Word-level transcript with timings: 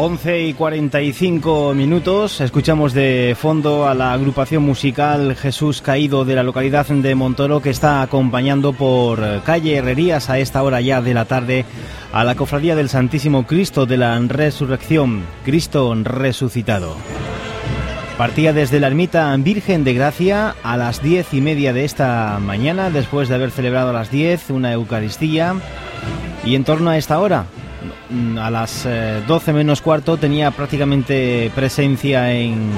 11 0.00 0.42
y 0.42 0.54
45 0.54 1.74
minutos, 1.74 2.40
escuchamos 2.40 2.94
de 2.94 3.36
fondo 3.36 3.88
a 3.88 3.94
la 3.94 4.12
agrupación 4.12 4.62
musical 4.62 5.34
Jesús 5.34 5.82
Caído 5.82 6.24
de 6.24 6.36
la 6.36 6.44
localidad 6.44 6.86
de 6.86 7.16
Montoro 7.16 7.60
que 7.60 7.70
está 7.70 8.00
acompañando 8.00 8.72
por 8.72 9.42
calle 9.42 9.74
Herrerías 9.74 10.30
a 10.30 10.38
esta 10.38 10.62
hora 10.62 10.80
ya 10.80 11.02
de 11.02 11.14
la 11.14 11.24
tarde 11.24 11.64
a 12.12 12.22
la 12.22 12.36
cofradía 12.36 12.76
del 12.76 12.88
Santísimo 12.88 13.44
Cristo 13.44 13.86
de 13.86 13.96
la 13.96 14.16
Resurrección, 14.20 15.24
Cristo 15.44 15.92
resucitado. 16.04 16.94
Partía 18.16 18.52
desde 18.52 18.78
la 18.78 18.86
ermita 18.86 19.36
Virgen 19.36 19.82
de 19.82 19.94
Gracia 19.94 20.54
a 20.62 20.76
las 20.76 21.02
diez 21.02 21.34
y 21.34 21.40
media 21.40 21.72
de 21.72 21.84
esta 21.84 22.38
mañana, 22.40 22.90
después 22.90 23.28
de 23.28 23.34
haber 23.34 23.50
celebrado 23.50 23.90
a 23.90 23.94
las 23.94 24.12
10 24.12 24.50
una 24.50 24.72
Eucaristía. 24.72 25.56
Y 26.44 26.54
en 26.54 26.62
torno 26.62 26.90
a 26.90 26.96
esta 26.96 27.18
hora, 27.18 27.46
a 28.38 28.50
las 28.50 28.84
eh, 28.86 29.22
12 29.26 29.52
menos 29.52 29.82
cuarto, 29.82 30.16
tenía 30.16 30.50
prácticamente 30.50 31.50
presencia 31.54 32.32
en 32.32 32.70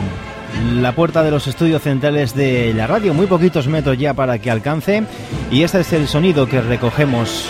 la 0.75 0.93
puerta 0.93 1.23
de 1.23 1.31
los 1.31 1.47
estudios 1.47 1.83
centrales 1.83 2.35
de 2.35 2.75
la 2.75 2.87
radio, 2.87 3.15
muy 3.15 3.27
poquitos 3.27 3.69
metros 3.69 3.97
ya 3.99 4.15
para 4.15 4.39
que 4.39 4.51
alcance. 4.51 5.05
Y 5.51 5.63
este 5.63 5.81
es 5.81 5.93
el 5.93 6.09
sonido 6.09 6.47
que 6.47 6.61
recogemos 6.61 7.49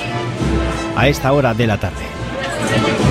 a 0.97 1.09
esta 1.09 1.33
hora 1.33 1.55
de 1.55 1.67
la 1.67 1.79
tarde. 1.79 3.10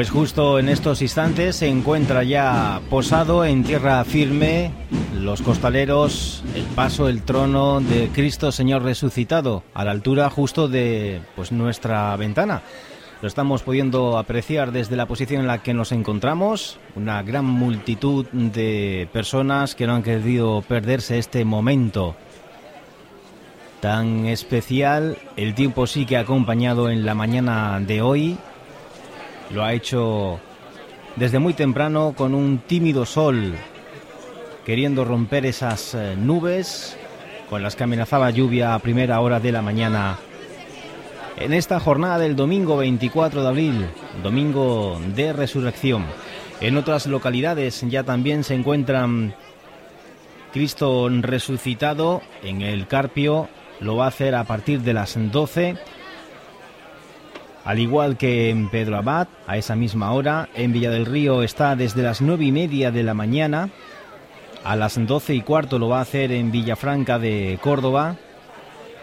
Pues 0.00 0.08
justo 0.08 0.58
en 0.58 0.70
estos 0.70 1.02
instantes 1.02 1.56
se 1.56 1.68
encuentra 1.68 2.22
ya 2.22 2.80
posado 2.88 3.44
en 3.44 3.64
tierra 3.64 4.02
firme 4.04 4.70
los 5.14 5.42
costaleros, 5.42 6.42
el 6.54 6.62
paso, 6.62 7.06
el 7.06 7.22
trono 7.22 7.82
de 7.82 8.08
Cristo 8.08 8.50
Señor 8.50 8.82
resucitado, 8.82 9.62
a 9.74 9.84
la 9.84 9.90
altura 9.90 10.30
justo 10.30 10.68
de 10.68 11.20
pues 11.36 11.52
nuestra 11.52 12.16
ventana. 12.16 12.62
Lo 13.20 13.28
estamos 13.28 13.62
pudiendo 13.62 14.16
apreciar 14.16 14.72
desde 14.72 14.96
la 14.96 15.04
posición 15.04 15.42
en 15.42 15.46
la 15.46 15.62
que 15.62 15.74
nos 15.74 15.92
encontramos, 15.92 16.78
una 16.96 17.22
gran 17.22 17.44
multitud 17.44 18.24
de 18.32 19.06
personas 19.12 19.74
que 19.74 19.86
no 19.86 19.96
han 19.96 20.02
querido 20.02 20.64
perderse 20.66 21.18
este 21.18 21.44
momento 21.44 22.16
tan 23.80 24.24
especial. 24.24 25.18
El 25.36 25.54
tiempo 25.54 25.86
sí 25.86 26.06
que 26.06 26.16
ha 26.16 26.20
acompañado 26.20 26.88
en 26.88 27.04
la 27.04 27.14
mañana 27.14 27.78
de 27.80 28.00
hoy, 28.00 28.38
lo 29.52 29.64
ha 29.64 29.72
hecho 29.72 30.40
desde 31.16 31.38
muy 31.38 31.54
temprano 31.54 32.14
con 32.16 32.34
un 32.34 32.58
tímido 32.58 33.04
sol, 33.04 33.54
queriendo 34.64 35.04
romper 35.04 35.46
esas 35.46 35.94
eh, 35.94 36.16
nubes 36.16 36.96
con 37.48 37.62
las 37.62 37.74
que 37.74 37.84
amenazaba 37.84 38.30
lluvia 38.30 38.74
a 38.74 38.78
primera 38.78 39.20
hora 39.20 39.40
de 39.40 39.52
la 39.52 39.60
mañana. 39.60 40.18
En 41.36 41.52
esta 41.52 41.80
jornada 41.80 42.18
del 42.18 42.36
domingo 42.36 42.76
24 42.76 43.42
de 43.42 43.48
abril, 43.48 43.86
domingo 44.22 45.00
de 45.14 45.32
resurrección, 45.32 46.04
en 46.60 46.76
otras 46.76 47.06
localidades 47.06 47.82
ya 47.88 48.04
también 48.04 48.44
se 48.44 48.54
encuentran 48.54 49.34
Cristo 50.52 51.08
resucitado 51.08 52.22
en 52.42 52.62
el 52.62 52.86
Carpio, 52.86 53.48
lo 53.80 53.96
va 53.96 54.04
a 54.04 54.08
hacer 54.08 54.34
a 54.34 54.44
partir 54.44 54.82
de 54.82 54.92
las 54.92 55.16
12 55.16 55.76
al 57.64 57.78
igual 57.78 58.16
que 58.16 58.50
en 58.50 58.68
Pedro 58.70 58.96
Abad, 58.96 59.28
a 59.46 59.56
esa 59.56 59.76
misma 59.76 60.12
hora, 60.12 60.48
en 60.54 60.72
Villa 60.72 60.90
del 60.90 61.06
Río 61.06 61.42
está 61.42 61.76
desde 61.76 62.02
las 62.02 62.20
nueve 62.20 62.44
y 62.44 62.52
media 62.52 62.90
de 62.90 63.02
la 63.02 63.14
mañana. 63.14 63.68
A 64.64 64.76
las 64.76 64.98
doce 65.06 65.34
y 65.34 65.42
cuarto 65.42 65.78
lo 65.78 65.88
va 65.88 65.98
a 65.98 66.02
hacer 66.02 66.32
en 66.32 66.52
Villafranca 66.52 67.18
de 67.18 67.58
Córdoba. 67.62 68.16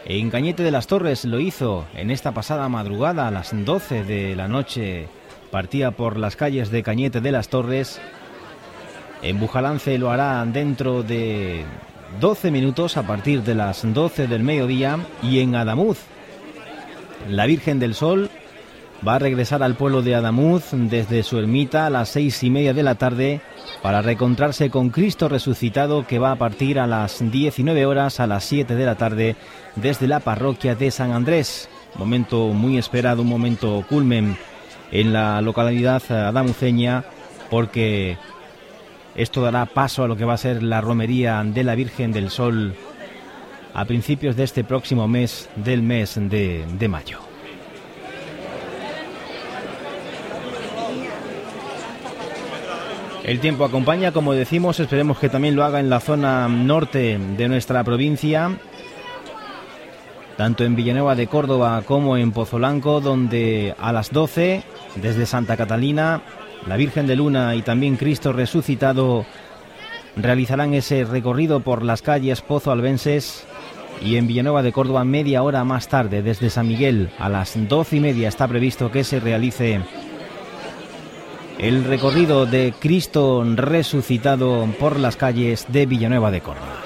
En 0.06 0.30
Cañete 0.30 0.64
de 0.64 0.72
las 0.72 0.88
Torres 0.88 1.26
lo 1.26 1.40
hizo 1.40 1.86
en 1.96 2.12
esta 2.12 2.32
pasada 2.32 2.68
madrugada 2.70 3.28
a 3.28 3.32
las 3.32 3.52
12 3.54 4.04
de 4.04 4.36
la 4.36 4.48
noche. 4.48 5.08
Partía 5.52 5.92
por 5.92 6.18
las 6.18 6.36
calles 6.36 6.72
de 6.72 6.84
Cañete 6.84 7.22
de 7.22 7.32
las 7.32 7.50
Torres. 7.50 8.00
En 9.22 9.40
Bujalance 9.40 9.98
lo 9.98 10.12
hará 10.12 10.44
dentro 10.46 11.04
de 11.04 11.64
12 12.20 12.52
minutos 12.52 12.98
a 12.98 13.04
partir 13.04 13.44
de 13.44 13.56
las 13.56 13.82
12 13.94 14.28
del 14.28 14.44
mediodía. 14.44 15.00
Y 15.22 15.40
en 15.40 15.56
Adamuz, 15.56 16.00
la 17.30 17.46
Virgen 17.46 17.80
del 17.80 17.94
Sol 17.94 18.30
va 19.06 19.16
a 19.16 19.20
regresar 19.20 19.64
al 19.64 19.76
pueblo 19.76 20.02
de 20.02 20.16
Adamuz 20.16 20.70
desde 20.72 21.24
su 21.24 21.38
ermita 21.38 21.86
a 21.86 21.90
las 21.90 22.10
seis 22.10 22.44
y 22.44 22.50
media 22.50 22.74
de 22.74 22.84
la 22.84 22.96
tarde 22.96 23.42
para 23.82 24.02
reencontrarse 24.02 24.70
con 24.70 24.90
Cristo 24.90 25.30
resucitado 25.30 26.08
que 26.08 26.20
va 26.20 26.32
a 26.32 26.38
partir 26.38 26.80
a 26.80 26.88
las 26.88 27.20
19 27.32 27.86
horas 27.86 28.20
a 28.20 28.28
las 28.28 28.44
7 28.46 28.76
de 28.76 28.86
la 28.86 28.96
tarde 28.96 29.36
desde 29.76 30.08
la 30.08 30.20
parroquia 30.20 30.76
de 30.76 30.92
San 30.92 31.12
Andrés. 31.12 31.70
Momento 31.96 32.48
muy 32.48 32.78
esperado, 32.78 33.22
un 33.22 33.30
momento 33.30 33.84
culmen 33.88 34.38
en 34.92 35.14
la 35.14 35.42
localidad 35.42 36.02
adamuceña 36.10 37.04
porque 37.50 38.18
esto 39.16 39.42
dará 39.42 39.66
paso 39.66 40.04
a 40.04 40.08
lo 40.08 40.16
que 40.16 40.26
va 40.26 40.34
a 40.34 40.38
ser 40.38 40.64
la 40.64 40.82
romería 40.82 41.44
de 41.44 41.64
la 41.64 41.76
Virgen 41.76 42.12
del 42.12 42.30
Sol 42.30 42.76
a 43.74 43.86
principios 43.86 44.36
de 44.36 44.44
este 44.44 44.64
próximo 44.64 45.08
mes 45.08 45.50
del 45.56 45.84
mes 45.84 46.16
de, 46.16 46.66
de 46.80 46.88
mayo. 46.88 47.27
El 53.28 53.42
tiempo 53.42 53.66
acompaña, 53.66 54.14
como 54.14 54.32
decimos, 54.32 54.80
esperemos 54.80 55.20
que 55.20 55.28
también 55.28 55.58
lo 55.58 55.66
haga 55.66 55.82
en 55.82 55.90
la 55.90 56.00
zona 56.00 56.48
norte 56.48 57.20
de 57.36 57.50
nuestra 57.50 57.84
provincia, 57.84 58.58
tanto 60.38 60.64
en 60.64 60.78
Villanueva 60.78 61.14
de 61.14 61.28
Córdoba 61.28 61.84
como 61.86 62.16
en 62.16 62.32
Pozolanco, 62.32 63.02
donde 63.02 63.76
a 63.78 63.92
las 63.92 64.14
12, 64.14 64.64
desde 64.96 65.26
Santa 65.26 65.58
Catalina, 65.58 66.22
la 66.68 66.78
Virgen 66.78 67.06
de 67.06 67.18
Luna 67.18 67.54
y 67.56 67.64
también 67.64 67.98
Cristo 67.98 68.32
resucitado 68.32 69.26
realizarán 70.16 70.74
ese 70.74 71.04
recorrido 71.04 71.60
por 71.60 71.84
las 71.84 72.02
calles 72.02 72.40
Pozo 72.40 72.72
Albenses 72.72 73.46
y 74.02 74.16
en 74.16 74.28
Villanueva 74.28 74.64
de 74.64 74.72
Córdoba 74.72 75.04
media 75.04 75.44
hora 75.44 75.66
más 75.66 75.90
tarde, 75.90 76.22
desde 76.22 76.50
San 76.50 76.70
Miguel 76.70 77.10
a 77.20 77.28
las 77.28 77.56
doce 77.68 77.98
y 77.98 78.00
media 78.00 78.30
está 78.30 78.48
previsto 78.48 78.90
que 78.90 79.04
se 79.04 79.20
realice 79.20 79.82
el 81.60 81.84
recorrido 81.84 82.46
de 82.46 82.74
Cristo 82.80 83.44
resucitado 83.56 84.68
por 84.80 85.00
las 85.00 85.16
calles 85.16 85.66
de 85.70 85.86
Villanueva 85.86 86.32
de 86.32 86.42
Córdoba. 86.42 86.84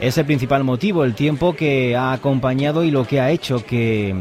Es 0.00 0.16
el 0.16 0.26
principal 0.26 0.62
motivo, 0.62 1.04
el 1.04 1.14
tiempo 1.14 1.54
que 1.54 1.96
ha 1.96 2.12
acompañado 2.12 2.84
y 2.84 2.90
lo 2.90 3.04
que 3.04 3.20
ha 3.20 3.30
hecho 3.30 3.64
que 3.64 4.14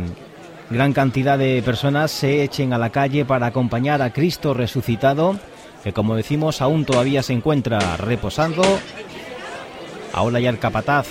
gran 0.69 0.93
cantidad 0.93 1.37
de 1.37 1.61
personas 1.63 2.11
se 2.11 2.43
echen 2.43 2.73
a 2.73 2.77
la 2.77 2.89
calle 2.89 3.25
para 3.25 3.47
acompañar 3.47 4.01
a 4.01 4.11
Cristo 4.11 4.53
resucitado, 4.53 5.39
que 5.83 5.93
como 5.93 6.15
decimos 6.15 6.61
aún 6.61 6.83
todavía 6.83 7.21
se 7.21 7.33
encuentra 7.33 7.97
reposando 7.97 8.63
Ahora 10.17 10.39
ya 10.39 10.49
el 10.49 10.57
capataz 10.57 11.07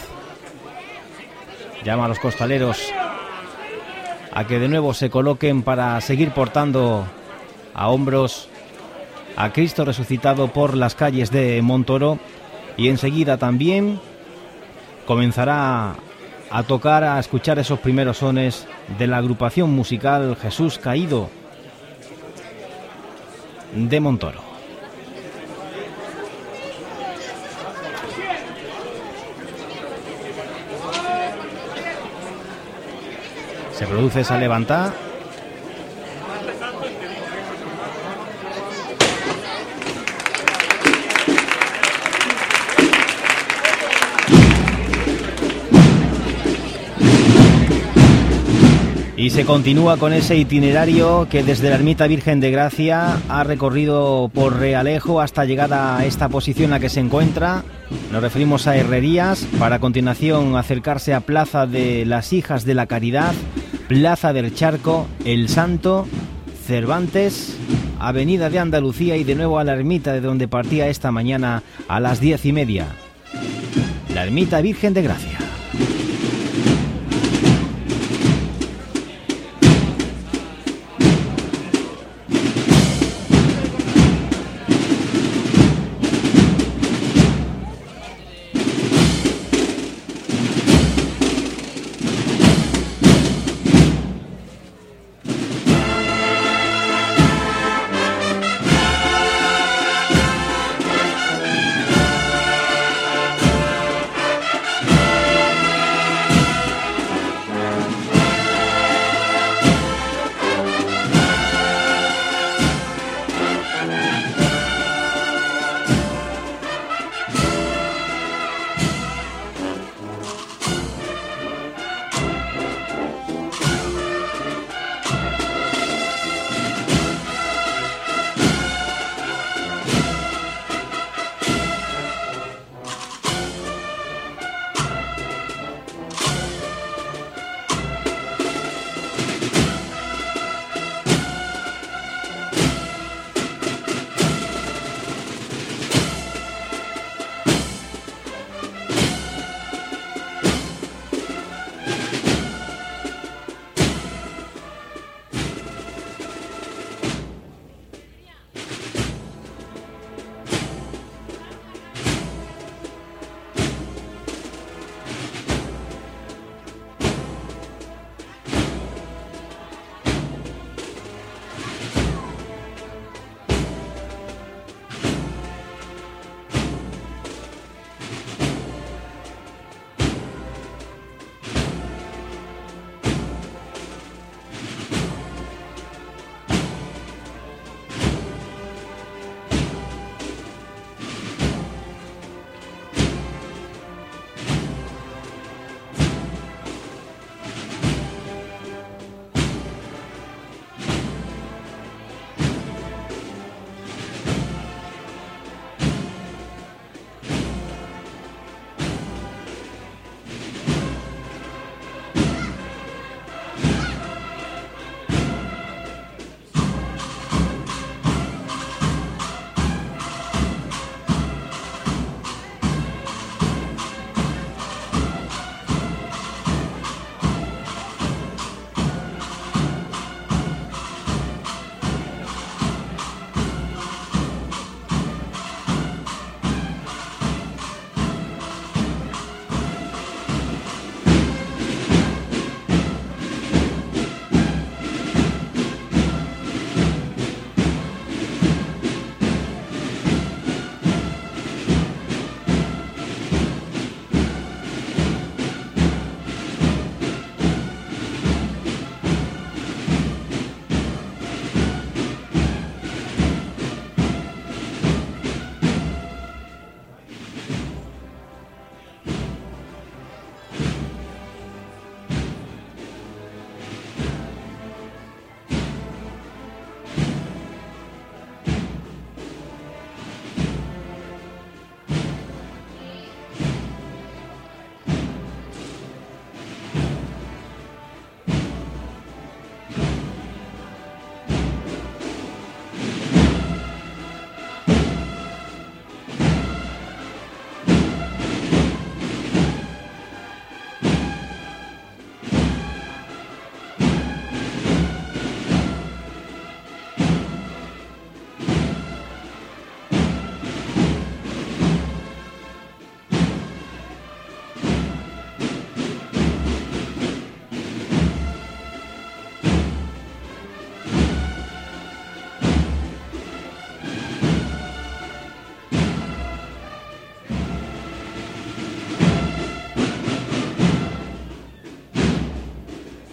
llama 1.85 2.07
a 2.07 2.09
los 2.09 2.19
costaleros 2.19 2.77
a 4.37 4.47
que 4.47 4.59
de 4.59 4.69
nuevo 4.69 4.93
se 4.93 5.09
coloquen 5.09 5.63
para 5.63 5.99
seguir 6.03 6.31
portando 6.31 7.07
a 7.73 7.89
hombros 7.89 8.51
a 9.35 9.51
Cristo 9.51 9.87
resucitado 9.87 10.49
por 10.49 10.77
las 10.77 10.95
calles 10.95 11.31
de 11.31 11.63
Montoro 11.63 12.19
y 12.77 12.89
enseguida 12.89 13.39
también 13.39 13.99
comenzará 15.07 15.95
a 16.51 16.63
tocar, 16.65 17.03
a 17.03 17.19
escuchar 17.19 17.59
esos 17.59 17.79
primeros 17.79 18.19
sones 18.19 18.67
de 18.99 19.07
la 19.07 19.17
agrupación 19.17 19.71
musical 19.71 20.37
Jesús 20.37 20.77
Caído 20.77 21.31
de 23.75 24.01
Montoro. 24.01 24.46
Se 33.77 33.87
produce 33.87 34.21
esa 34.23 34.39
levantada. 34.39 34.95
Y 49.19 49.31
se 49.31 49.45
continúa 49.45 49.97
con 49.97 50.13
ese 50.13 50.37
itinerario 50.37 51.27
que 51.29 51.43
desde 51.43 51.69
la 51.69 51.75
Ermita 51.75 52.07
Virgen 52.07 52.39
de 52.39 52.51
Gracia 52.51 53.21
ha 53.29 53.45
recorrido 53.45 54.31
por 54.33 54.59
Realejo 54.59 55.21
hasta 55.21 55.45
llegar 55.45 55.75
a 55.75 56.05
esta 56.05 56.29
posición 56.29 56.73
a 56.73 56.81
que 56.81 56.89
se 56.89 57.01
encuentra. 57.01 57.65
Nos 58.13 58.23
referimos 58.23 58.67
a 58.67 58.77
Herrerías, 58.77 59.47
para 59.59 59.77
a 59.77 59.79
continuación 59.81 60.57
acercarse 60.57 61.13
a 61.13 61.21
Plaza 61.21 61.67
de 61.67 62.07
las 62.07 62.33
Hijas 62.33 62.65
de 62.65 62.75
la 62.75 62.87
Caridad, 62.87 63.35
Plaza 63.89 64.33
del 64.33 64.53
Charco, 64.53 65.07
El 65.25 65.49
Santo, 65.49 66.07
Cervantes, 66.67 67.57
Avenida 68.01 68.51
de 68.51 68.59
Andalucía 68.59 69.17
y 69.17 69.23
de 69.23 69.37
nuevo 69.37 69.61
a 69.61 69.65
la 69.65 69.75
ermita 69.75 70.13
de 70.13 70.21
donde 70.21 70.49
partía 70.49 70.89
esta 70.89 71.13
mañana 71.13 71.63
a 71.87 72.01
las 72.01 72.21
diez 72.21 72.45
y 72.47 72.53
media. 72.53 72.89
La 74.13 74.25
Ermita 74.25 74.61
Virgen 74.61 74.93
de 74.93 75.03
Gracia. 75.03 75.46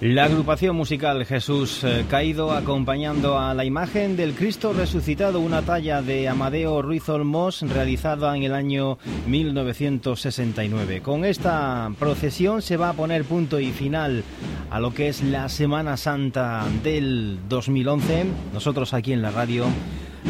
La 0.04 0.26
agrupación 0.26 0.76
musical 0.76 1.26
Jesús 1.26 1.82
eh, 1.86 2.04
Caído 2.10 2.52
acompañando 2.52 3.40
a 3.40 3.54
la 3.54 3.64
imagen 3.64 4.18
del 4.18 4.34
Cristo 4.34 4.74
resucitado, 4.74 5.40
una 5.40 5.62
talla 5.62 6.02
de 6.02 6.28
Amadeo 6.28 6.82
Ruiz 6.82 7.08
Olmos 7.08 7.62
realizada 7.62 8.36
en 8.36 8.44
el 8.44 8.54
año 8.54 8.98
1969. 9.28 11.02
Con 11.02 11.24
esta 11.24 11.90
procesión 11.98 12.62
se 12.62 12.76
va 12.76 12.90
a 12.90 12.94
poner 12.94 13.24
punto 13.24 13.62
y 13.62 13.72
final 13.72 14.26
a 14.70 14.82
lo 14.82 14.94
que 14.94 15.08
es 15.08 15.24
la 15.24 15.48
Semana 15.48 15.96
Santa 15.96 16.66
del 16.84 17.40
2011. 17.48 18.26
Nosotros 18.52 18.94
aquí 18.94 19.14
en 19.14 19.22
la 19.22 19.32
radio 19.32 19.68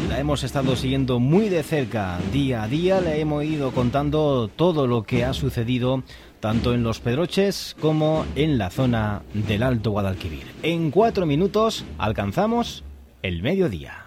la 0.08 0.20
hemos 0.20 0.44
estado 0.44 0.76
siguiendo 0.76 1.18
muy 1.18 1.48
de 1.48 1.64
cerca, 1.64 2.18
día 2.32 2.62
a 2.62 2.68
día, 2.68 3.00
le 3.00 3.20
hemos 3.20 3.42
ido 3.42 3.72
contando 3.72 4.48
todo 4.54 4.86
lo 4.86 5.02
que 5.02 5.24
ha 5.24 5.32
sucedido 5.32 6.04
tanto 6.44 6.74
en 6.74 6.82
los 6.82 7.00
Pedroches 7.00 7.74
como 7.80 8.26
en 8.36 8.58
la 8.58 8.68
zona 8.68 9.22
del 9.32 9.62
Alto 9.62 9.92
Guadalquivir. 9.92 10.44
En 10.62 10.90
cuatro 10.90 11.24
minutos 11.24 11.86
alcanzamos 11.96 12.84
el 13.22 13.42
mediodía. 13.42 14.04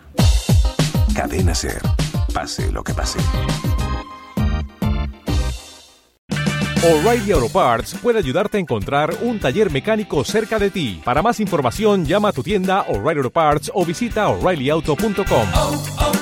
Cadena 1.15 1.56
Ser. 1.56 1.82
Pase 2.32 2.72
lo 2.72 2.84
que 2.84 2.94
pase. 2.94 3.17
O'Reilly 6.84 7.32
Auto 7.32 7.50
Parts 7.50 7.96
puede 7.96 8.20
ayudarte 8.20 8.58
a 8.58 8.60
encontrar 8.60 9.15
un 9.24 9.39
taller 9.39 9.72
mecánico 9.72 10.24
cerca 10.24 10.60
de 10.60 10.70
ti. 10.70 11.01
Para 11.03 11.24
más 11.24 11.39
información, 11.39 12.06
llama 12.06 12.29
a 12.29 12.34
tu 12.34 12.44
tienda 12.44 12.82
O'Reilly 12.84 13.17
Auto 13.17 13.32
Parts 13.32 13.72
o 13.74 13.84
visita 13.84 14.27
oreillyauto.com. 14.27 16.17